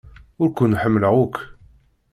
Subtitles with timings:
[0.41, 1.35] Ur ken-ḥemmleɣ akk.